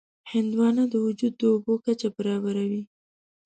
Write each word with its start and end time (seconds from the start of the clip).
هندوانه 0.31 0.83
د 0.89 0.93
وجود 1.05 1.33
د 1.37 1.41
اوبو 1.53 1.73
کچه 1.85 2.07
برابروي. 2.17 2.83